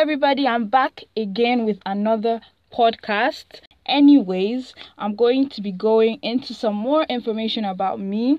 [0.00, 0.48] everybody.
[0.48, 2.40] I'm back again with another
[2.72, 3.60] podcast.
[3.84, 8.38] Anyways, I'm going to be going into some more information about me.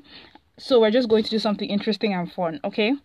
[0.58, 2.96] So, we're just going to do something interesting and fun, okay?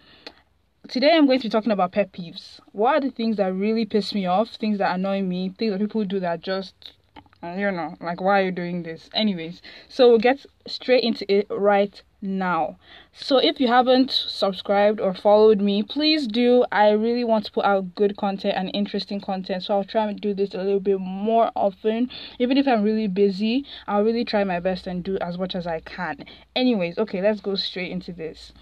[0.89, 2.59] Today, I'm going to be talking about pet peeves.
[2.73, 5.79] What are the things that really piss me off, things that annoy me, things that
[5.79, 6.95] people do that just
[7.43, 9.11] Uh, you know, like why are you doing this?
[9.15, 12.79] Anyways, so we'll get straight into it right now.
[13.13, 16.65] So if you haven't subscribed or followed me, please do.
[16.73, 19.65] I really want to put out good content and interesting content.
[19.65, 22.11] So I'll try and do this a little bit more often.
[22.39, 25.67] Even if I'm really busy, I'll really try my best and do as much as
[25.67, 26.25] I can.
[26.55, 28.53] Anyways, okay, let's go straight into this.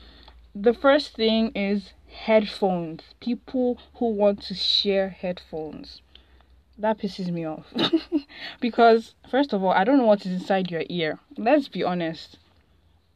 [0.55, 3.03] The first thing is headphones.
[3.21, 6.01] People who want to share headphones
[6.79, 7.67] that pisses me off.
[8.61, 11.19] Because first of all i don't know what is inside your ear.
[11.37, 12.39] Let's be honest.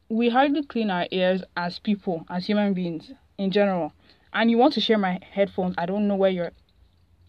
[0.09, 3.93] We hardly clean our ears as people as human beings in general.
[4.33, 5.75] And you want to share my headphones.
[5.77, 6.51] I don't know where your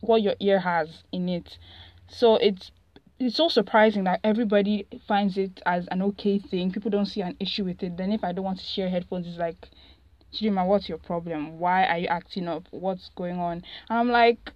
[0.00, 1.58] what your ear has in it.
[2.08, 2.70] So it's
[3.18, 6.72] it's so surprising that everybody finds it as an okay thing.
[6.72, 7.96] People don't see an issue with it.
[7.96, 9.68] Then if i don't want to share headphones it's like
[10.32, 11.58] Chidima, what's your problem?
[11.58, 12.68] Why are you acting up?
[12.70, 13.64] What's going on?
[13.88, 14.52] And I'm like,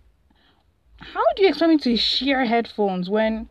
[1.13, 3.49] how do you expect me to share headphones when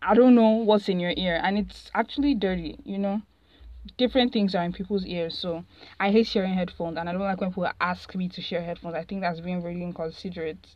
[0.00, 3.22] I don't know what's in your ear and it's actually dirty, you know?
[3.98, 5.64] Different things are in people's ears, so
[5.98, 8.94] I hate sharing headphones and I don't like when people ask me to share headphones.
[8.94, 10.74] I think that's being really inconsiderate.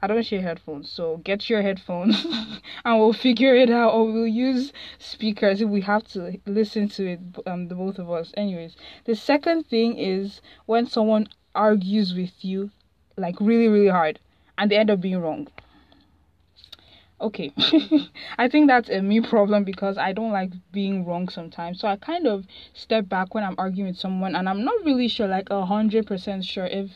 [0.00, 2.24] I don't share headphones, so get your headphones
[2.84, 7.12] and we'll figure it out or we'll use speakers if we have to listen to
[7.12, 8.32] it, um, the both of us.
[8.36, 12.70] Anyways, the second thing is when someone argues with you
[13.16, 14.20] like really, really hard
[14.58, 15.48] and they end up being wrong.
[17.20, 17.52] Okay,
[18.38, 21.80] I think that's a me problem because I don't like being wrong sometimes.
[21.80, 25.08] So I kind of step back when I'm arguing with someone and I'm not really
[25.08, 26.90] sure, like a hundred percent sure if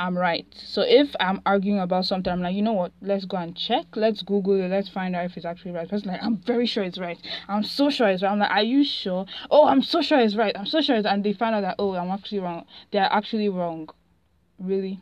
[0.00, 0.46] I'm right.
[0.56, 2.92] So if I'm arguing about something, I'm like, you know what?
[3.02, 3.86] Let's go and check.
[3.96, 4.68] Let's Google it.
[4.68, 5.88] Let's find out if it's actually right.
[5.88, 7.18] Person like, I'm very sure it's right.
[7.48, 8.30] I'm so sure it's right.
[8.30, 9.26] I'm like, are you sure?
[9.50, 10.56] Oh, I'm so sure it's right.
[10.56, 11.06] I'm so sure it's.
[11.06, 12.66] And they find out that oh, I'm actually wrong.
[12.92, 13.88] They are actually wrong.
[14.60, 15.00] Really?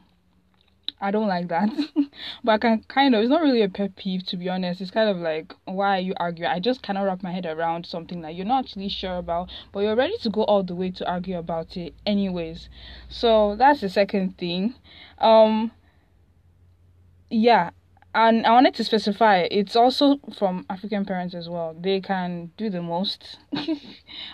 [1.00, 1.68] I don't like that.
[2.44, 4.80] but I can kind of, it's not really a pet peeve to be honest.
[4.80, 6.50] It's kind of like, why are you arguing?
[6.50, 9.80] I just cannot wrap my head around something that you're not actually sure about, but
[9.80, 12.68] you're ready to go all the way to argue about it anyways.
[13.08, 14.74] So that's the second thing.
[15.18, 15.72] Um,
[17.30, 17.70] yeah,
[18.16, 21.76] and I wanted to specify it's also from African parents as well.
[21.78, 23.38] They can do the most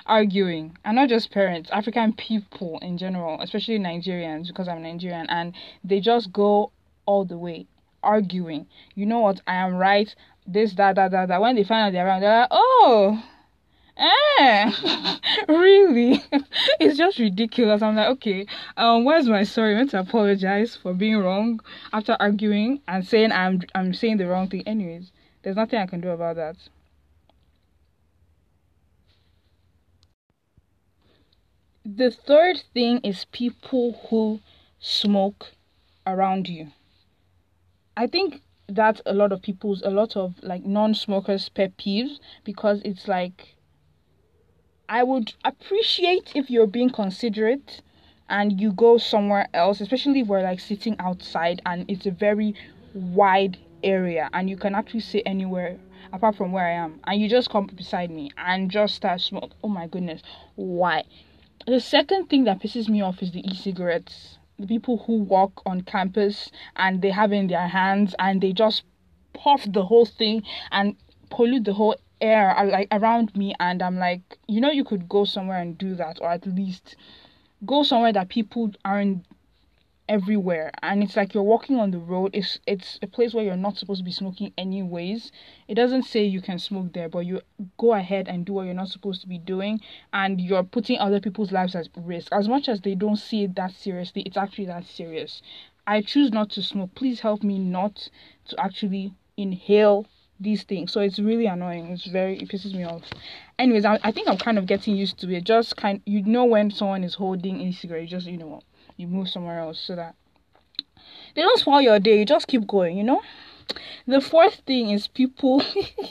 [0.06, 5.52] arguing, and not just parents, African people in general, especially Nigerians, because I'm Nigerian, and
[5.82, 6.70] they just go
[7.06, 7.66] all the way
[8.04, 8.66] arguing.
[8.94, 9.40] You know what?
[9.48, 10.14] I am right.
[10.46, 11.40] This, that, that, that, that.
[11.40, 13.22] When they find out they're wrong, they're like, oh,
[14.02, 14.72] Eh,
[15.48, 16.22] really?
[16.80, 17.80] it's just ridiculous.
[17.82, 18.46] I'm like, okay,
[18.76, 19.74] um, where's my sorry?
[19.74, 21.60] I want to apologize for being wrong
[21.92, 24.62] after arguing and saying I'm I'm saying the wrong thing.
[24.66, 25.12] Anyways,
[25.42, 26.56] there's nothing I can do about that.
[31.86, 34.40] The third thing is people who
[34.80, 35.52] smoke
[36.04, 36.72] around you.
[37.96, 42.82] I think that's a lot of people's a lot of like non-smokers pet peeves because
[42.84, 43.51] it's like
[44.92, 47.80] I would appreciate if you're being considerate
[48.28, 52.54] and you go somewhere else, especially if we're like sitting outside and it's a very
[52.92, 55.78] wide area and you can actually sit anywhere
[56.12, 59.52] apart from where I am and you just come beside me and just start smoke.
[59.64, 60.20] Oh my goodness.
[60.56, 61.04] Why?
[61.66, 64.36] The second thing that pisses me off is the e-cigarettes.
[64.58, 68.82] The people who walk on campus and they have in their hands and they just
[69.32, 70.96] puff the whole thing and
[71.30, 75.24] pollute the whole air like around me and i'm like you know you could go
[75.24, 76.96] somewhere and do that or at least
[77.66, 79.24] go somewhere that people aren't
[80.08, 80.70] everywhere.
[80.82, 82.30] And it's like you're walking on the road.
[82.34, 85.32] It's it's a place where you're not supposed to be smoking anyways.
[85.68, 87.40] It doesn't say you can smoke there but you
[87.78, 89.80] go ahead and do what you're not supposed to be doing
[90.12, 92.28] and you're putting other people's lives at risk.
[92.32, 95.40] As much as they don't see it that seriously it's actually that serious.
[95.86, 96.94] I choose not to smoke.
[96.94, 98.08] Please help me not
[98.48, 100.06] to actually inhale
[100.40, 100.92] these things.
[100.92, 101.86] So it's really annoying.
[101.88, 103.02] It's very it pisses me off.
[103.58, 105.44] Anyways, I, I think I'm kind of getting used to it.
[105.44, 108.64] Just kind you know when someone is holding a cigarette, you just you know what,
[108.96, 110.14] you move somewhere else so that
[111.34, 112.18] they don't spoil your day.
[112.18, 113.22] You just keep going, you know.
[114.06, 115.62] The fourth thing is people.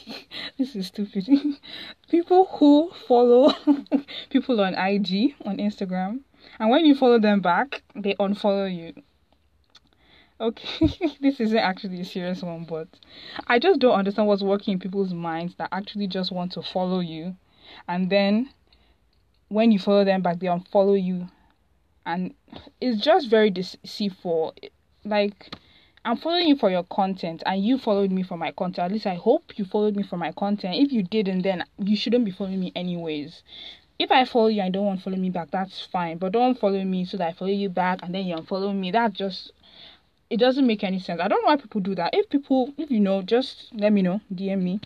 [0.58, 1.28] this is stupid.
[2.10, 3.54] people who follow
[4.30, 6.22] people on IG on Instagram,
[6.60, 9.04] and when you follow them back, they unfollow you
[10.42, 10.88] okay
[11.22, 12.88] this isn't actually a serious one but
[13.48, 17.00] i just don't understand what's working in people's minds that actually just want to follow
[17.00, 17.36] you
[17.88, 18.50] and then
[19.50, 21.28] when you follow them back they unfollow you
[22.06, 22.34] and
[22.82, 24.54] it's just very deceitful
[25.06, 25.56] like
[26.04, 28.86] I'm following you for your content and you followed me for my content.
[28.86, 30.76] At least I hope you followed me for my content.
[30.76, 33.44] If you didn't, then you shouldn't be following me anyways.
[34.00, 36.18] If I follow you and don't want to follow me back, that's fine.
[36.18, 38.90] But don't follow me so that I follow you back and then you unfollow me.
[38.90, 39.52] That just
[40.32, 41.20] it doesn't make any sense.
[41.20, 42.12] I don't know why people do that.
[42.14, 44.80] If people, if you know, just let me know, DM me.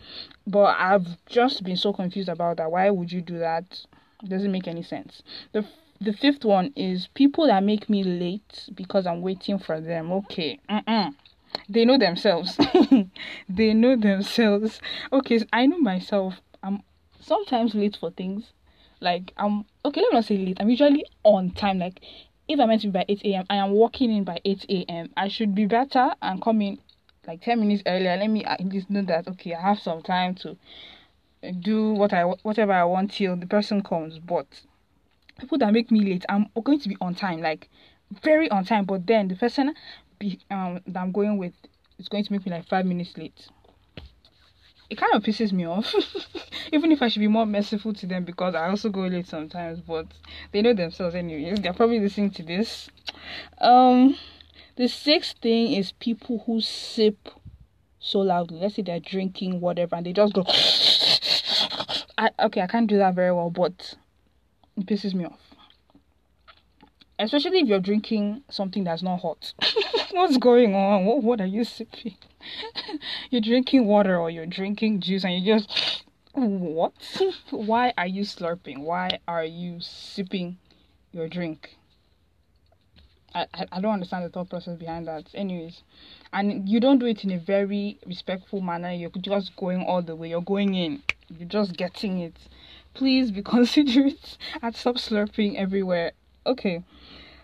[0.48, 2.72] But I've just been so confused about that.
[2.72, 3.86] Why would you do that?
[4.24, 5.22] It doesn't make any sense.
[5.52, 5.64] The
[6.02, 10.12] the fifth one is people that make me late because I'm waiting for them.
[10.12, 10.60] Okay.
[10.68, 11.14] Mm-mm.
[11.70, 12.58] They know themselves.
[13.50, 14.82] they know themselves.
[15.14, 16.42] Okay, so I know myself.
[16.64, 16.82] I'm
[17.22, 18.52] sometimes late for things.
[19.00, 20.58] Like I'm okay, let me not say late.
[20.60, 21.78] I'm usually on time.
[21.78, 22.02] Like
[22.48, 25.10] if I'm meant to be by 8 a.m., I am walking in by 8 a.m.
[25.18, 26.80] I should be better and come in
[27.28, 28.16] like 10 minutes earlier.
[28.18, 30.58] Let me at least know that okay, I have some time to
[31.60, 34.20] do what I whatever I want till the person comes.
[34.20, 34.48] But
[35.40, 37.70] people that make me late, I'm going to be on time, like
[38.24, 38.86] very on time.
[38.86, 39.74] But then the person
[40.20, 41.54] be um that I'm going with
[41.98, 43.48] is going to make me like five minutes late
[44.90, 45.94] it kind of pisses me off.
[46.72, 49.80] Even if I should be more merciful to them because I also go late sometimes,
[49.82, 50.08] but
[50.52, 51.60] they know themselves anyways.
[51.60, 52.90] They're probably listening to this.
[53.60, 54.18] Um
[54.76, 57.30] the sixth thing is people who sip
[58.00, 58.60] so loudly.
[58.60, 60.44] Let's say they're drinking whatever and they just go
[62.18, 63.96] I okay, I can't do that very well, but
[64.78, 65.40] it pisses me off.
[67.18, 69.54] Especially if you're drinking something that's not hot.
[70.12, 71.06] What's going on?
[71.06, 72.16] What what are you sipping?
[73.30, 76.04] you're drinking water or you're drinking juice and you just
[76.34, 76.94] what?
[77.50, 78.80] Why are you slurping?
[78.80, 80.58] Why are you sipping
[81.12, 81.78] your drink?
[83.34, 85.30] I, I, don't understand the thought process behind that.
[85.34, 85.84] Anyways,
[86.32, 88.92] and you don't do it in a very respectful manner.
[88.92, 90.30] You're just going all the way.
[90.30, 91.04] You're going in.
[91.30, 92.36] You're just getting it.
[92.94, 96.14] Please be considerate and stop slurping everywhere.
[96.46, 96.84] Okay.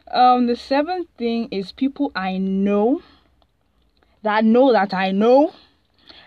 [0.09, 3.01] Um, the seventh thing is people I know
[4.23, 5.53] that know that I know,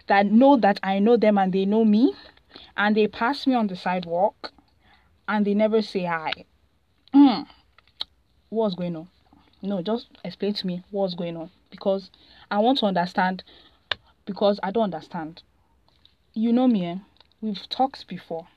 [0.08, 2.14] that know that I know them and they know me,
[2.76, 4.52] and they pass me on the sidewalk
[5.29, 6.32] and they never say hi.
[7.14, 7.46] Mm.
[8.50, 9.08] What's going on?
[9.62, 12.11] No, just explain to me what's going on because
[12.50, 13.43] I want to understand
[14.26, 15.43] because I don't understand.
[16.35, 16.97] You know me, eh?
[17.40, 18.49] we've talked before,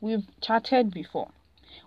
[0.00, 1.30] we've chatted before.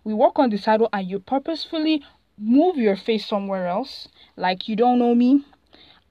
[0.03, 2.03] We walk on the sidewalk and you purposefully
[2.37, 5.43] move your face somewhere else like you don't know me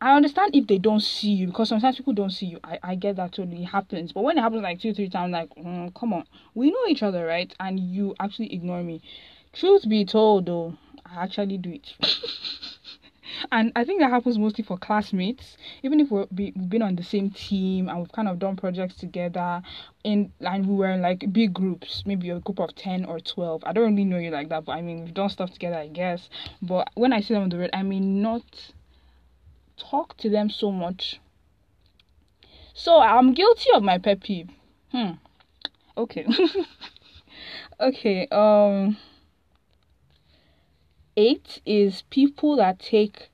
[0.01, 2.61] I understand if they don't see you because sometimes people don't see you.
[2.63, 4.13] I, I get that totally happens.
[4.13, 7.03] But when it happens like two, three times, like, mm, come on, we know each
[7.03, 7.55] other, right?
[7.61, 9.01] And you actually ignore me.
[9.55, 10.77] Truth be told, though,
[11.07, 11.95] I actually do it.
[13.53, 15.57] and I think that happens mostly for classmates.
[15.83, 18.97] Even if we're, we've been on the same team and we've kind of done projects
[18.97, 19.63] together,
[20.05, 23.63] in and we were in like big groups, maybe a group of ten or twelve.
[23.65, 25.89] I don't really know you like that, but I mean we've done stuff together, I
[25.89, 26.29] guess.
[26.61, 28.43] But when I see them on the road, I mean not
[29.77, 31.21] talk to them so much.
[32.75, 34.51] So I'm guilty of my pet peeve.
[34.91, 35.13] Hmm.
[35.97, 36.27] Okay.
[37.81, 38.27] okay.
[38.29, 38.97] Um.
[41.17, 43.31] Eight is people that take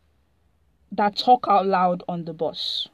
[0.92, 2.86] that talk out loud on the bus.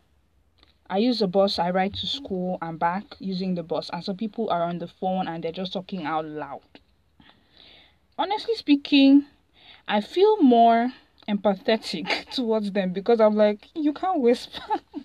[0.88, 4.16] I use the bus, I ride to school and back using the bus, and some
[4.16, 6.80] people are on the phone and they're just talking out loud.
[8.16, 9.26] Honestly speaking,
[9.86, 10.92] I feel more
[11.28, 14.62] empathetic towards them because I'm like, you can't whisper.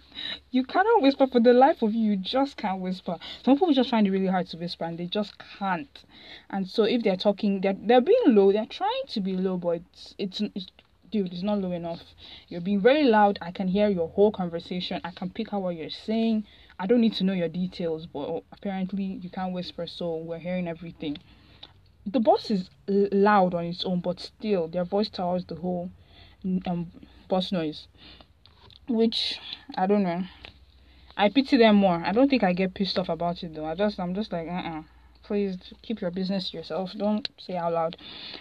[0.52, 2.12] you cannot whisper for the life of you.
[2.12, 3.18] You just can't whisper.
[3.44, 6.04] Some people just find it really hard to whisper and they just can't.
[6.50, 8.52] And so if they're talking, they're they're being low.
[8.52, 10.68] They're trying to be low, but it's it's, it's
[11.12, 12.02] dude, it's not low enough.
[12.48, 13.38] You're being very loud.
[13.42, 15.00] I can hear your whole conversation.
[15.04, 16.46] I can pick out what you're saying.
[16.80, 20.68] I don't need to know your details, but apparently you can't whisper, so we're hearing
[20.68, 21.18] everything.
[22.06, 25.92] The boss is loud on its own, but still, their voice towers the whole
[26.66, 26.92] um
[27.28, 27.88] bus noise.
[28.88, 29.40] Which
[29.76, 30.24] i don't know.
[31.16, 32.02] I pity them more.
[32.04, 33.66] I don't think i get pissed off about it though.
[33.66, 34.84] I just i'm just like uh-uh.
[35.24, 36.92] Please keep your business to yourself.
[36.98, 37.98] Don't say out loud.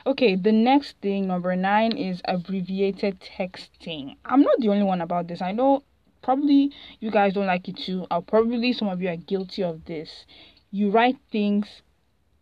[0.06, 4.16] Okay the next thing number nine is abbreviated texting.
[4.24, 5.40] I'm not the only one about this.
[5.40, 5.84] I know
[6.22, 8.06] probably you guys don't like it too.
[8.10, 10.26] Or probably some of you are guilty of this.
[10.70, 11.82] You write things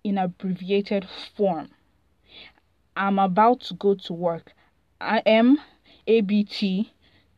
[0.05, 1.71] in abbreviated form.
[2.97, 4.53] I'm about to go to work
[5.01, 5.59] I am
[6.07, 6.93] ABT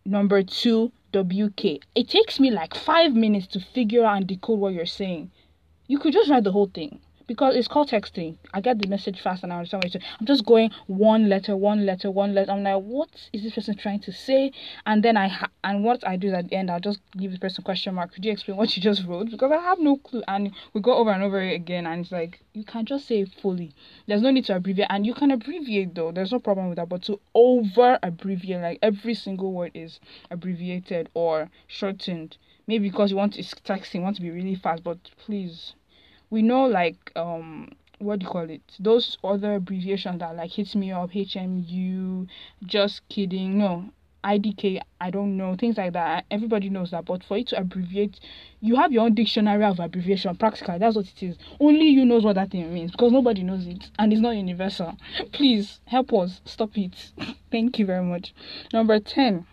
[0.04, 1.78] number two WK.
[1.95, 5.31] It takes me like five minutes to figure out and decode what you're saying.
[5.87, 6.99] You could just write the whole thing
[7.32, 8.36] because it's called texting.
[8.52, 10.02] I get the message fast and I understand what.
[10.20, 12.52] I'm just going one letter, one letter, one letter.
[12.52, 14.52] I'm like, what is this person trying to say?
[14.84, 17.32] And then I ha- and what I do is at the end, I'll just give
[17.32, 18.12] the person question mark.
[18.12, 19.30] Could you explain what you just wrote?
[19.30, 20.22] Because I have no clue.
[20.28, 23.72] And we go over and over again, and it's like you can just say fully.
[24.06, 26.12] There's no need to abbreviate, and you can abbreviate though.
[26.12, 26.90] There's no problem with that.
[26.90, 32.36] But to over abbreviate, like every single word is abbreviated or shortened.
[32.66, 35.72] Maybe because you want to texting, you want to be really fast, but please
[36.32, 38.62] we know like um what do you call it?
[38.80, 42.26] Those other abbreviations that like hit me up hmu
[42.64, 43.90] just kidding no
[44.24, 46.24] idk i don't know things like that.
[46.30, 48.18] Everybody knows that but for you to abbreviate
[48.60, 51.36] you have your own dictionary of abbreviation practically that's what it is.
[51.60, 54.96] Only you knows what that thing means because nobody knows it and it's not universal.
[55.32, 56.40] Please help us.
[56.46, 57.12] Stop it.
[57.52, 58.34] Thank you very much.
[58.72, 59.46] Number 10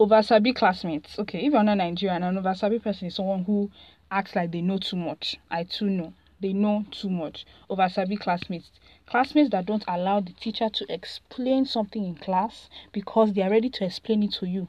[0.00, 1.18] oversabi classmates.
[1.18, 3.70] Okay if you're not nigerian an oversabi person is someone who
[4.14, 5.36] acts like they know too much.
[5.50, 6.12] I too know.
[6.40, 7.44] They know too much.
[7.68, 8.70] Over Sabi classmates.
[9.06, 13.68] Classmates that don't allow the teacher to explain something in class because they are ready
[13.70, 14.68] to explain it to you.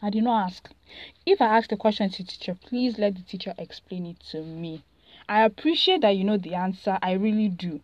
[0.00, 0.70] I did not ask.
[1.26, 4.42] If I ask the question to the teacher, please let the teacher explain it to
[4.42, 4.82] me.
[5.28, 6.98] I appreciate that you know the answer.
[7.02, 7.82] I really do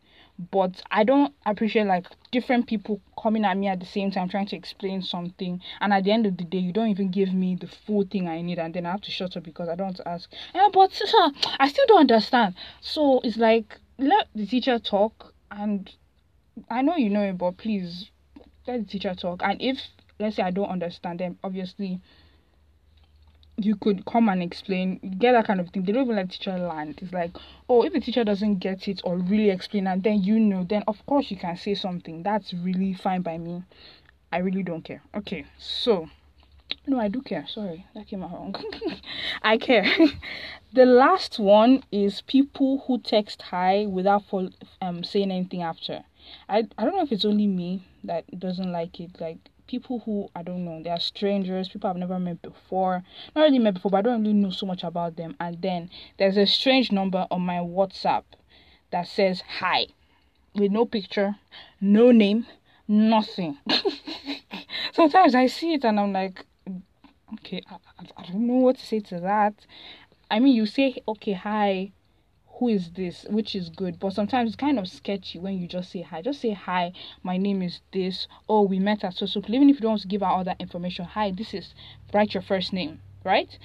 [0.51, 4.47] but I don't appreciate like different people coming at me at the same time trying
[4.47, 7.55] to explain something and at the end of the day you don't even give me
[7.55, 9.89] the full thing I need and then I have to shut up because I don't
[9.89, 10.31] want to ask.
[10.55, 12.55] Yeah, but uh, I still don't understand.
[12.81, 15.91] So it's like let the teacher talk and
[16.71, 18.11] I know you know it but please
[18.67, 19.79] let the teacher talk and if
[20.19, 22.01] let's say I don't understand then obviously
[23.56, 25.85] you could come and explain, get that kind of thing.
[25.85, 26.99] They don't even let teacher land.
[27.02, 27.37] It's like,
[27.68, 30.82] oh, if the teacher doesn't get it or really explain, and then you know, then
[30.88, 32.23] of course you can say something.
[32.23, 33.62] That's really fine by me.
[34.32, 35.02] I really don't care.
[35.14, 36.09] Okay, so
[36.87, 37.47] no, I do care.
[37.47, 38.54] Sorry, that came out wrong.
[39.42, 39.87] I care.
[40.73, 44.25] the last one is people who text hi without
[44.80, 46.04] um saying anything after.
[46.49, 49.21] I I don't know if it's only me that doesn't like it.
[49.21, 49.38] Like
[49.73, 53.02] people who I don't know, they are strangers, people I've never met before.
[53.35, 55.35] Not really met before, but I don't really know so much about them.
[55.41, 55.88] And then
[56.19, 58.25] there's a strange number on my WhatsApp
[58.91, 59.87] that says hi
[60.55, 61.37] with no picture,
[61.81, 62.47] no name,
[62.87, 63.57] nothing.
[64.93, 66.45] Sometimes I see it and I'm like,
[67.35, 67.76] okay, I,
[68.19, 69.55] I, don't know what to say to that.
[70.31, 71.93] I mean, you say, okay, hi,
[72.62, 73.26] who is this?
[73.28, 73.99] Which is good?
[73.99, 76.23] But sometimes it's kind of sketchy when you just say hi.
[76.23, 76.92] Just say hi
[77.25, 78.28] my name is this.
[78.49, 80.45] Oh we met at so so even if you don't want to give out all
[80.45, 81.75] that information hi this is
[82.14, 83.59] write your first name right?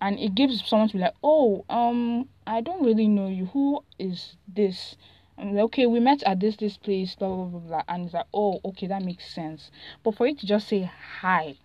[0.00, 3.46] And it gives someone to be like oh um i don't really know you.
[3.46, 4.94] Who is this?
[5.36, 8.26] Like, okay, we met at this this place, blah blah blah blah, and it's like,
[8.32, 9.72] oh, okay, that makes sense.
[10.04, 10.88] But for you to just say
[11.22, 11.56] hi,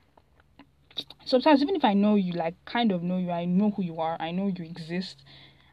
[1.24, 4.00] sometimes even if I know you, like kind of know you, I know who you
[4.00, 5.24] are, I know you exist,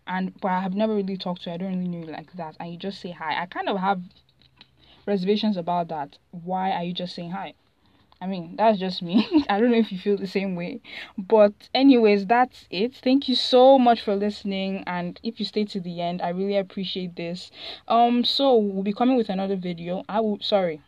[0.06, 2.56] and but I have never really talked to I don't really know you like that,
[2.60, 3.40] and you just say hi.
[3.42, 4.02] I kind of have
[5.06, 6.18] reservations about that.
[6.30, 7.54] Why are you just saying hi?
[8.20, 9.44] I mean, that's just me.
[9.50, 10.80] I don't know if you feel the same way.
[11.18, 12.94] But, anyways, that's it.
[12.94, 14.84] Thank you so much for listening.
[14.86, 17.50] And if you stay to the end, I really appreciate this.
[17.88, 20.02] Um, so we'll be coming with another video.
[20.08, 20.80] I will, sorry,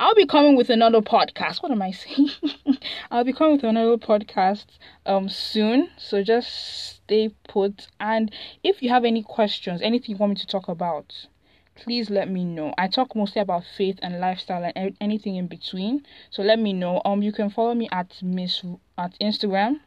[0.00, 1.62] I'll be coming with another podcast.
[1.62, 2.30] What am I saying?
[3.10, 4.64] I'll be coming with another podcast
[5.04, 5.90] um soon.
[5.98, 7.86] So just stay put.
[8.00, 8.32] And
[8.64, 11.26] if you have any questions, anything you want me to talk about,
[11.74, 12.72] please let me know.
[12.78, 16.06] I talk mostly about faith and lifestyle and anything in between.
[16.30, 17.02] So let me know.
[17.04, 18.62] Um you can follow me at Miss
[18.96, 19.80] at Instagram.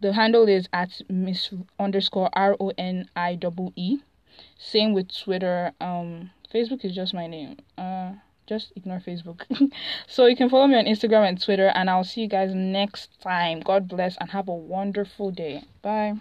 [0.00, 4.00] The handle is at Miss underscore R O N I double E.
[4.58, 5.70] Same with Twitter.
[5.80, 7.58] Um Facebook is just my name.
[7.78, 8.14] Uh
[8.50, 9.42] just ignore Facebook.
[10.08, 13.20] so you can follow me on Instagram and Twitter, and I'll see you guys next
[13.22, 13.60] time.
[13.60, 15.62] God bless and have a wonderful day.
[15.82, 16.16] Bye.